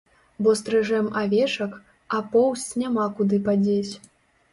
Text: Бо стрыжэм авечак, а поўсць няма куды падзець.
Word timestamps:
Бо 0.43 0.51
стрыжэм 0.59 1.07
авечак, 1.19 1.73
а 2.15 2.21
поўсць 2.37 2.65
няма 2.83 3.05
куды 3.21 3.41
падзець. 3.49 3.93